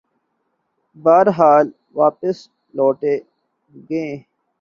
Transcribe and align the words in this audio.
بہرحال 0.97 1.65
واپس 1.95 2.37
لوٹیں 2.73 3.19
گے۔ 3.89 4.05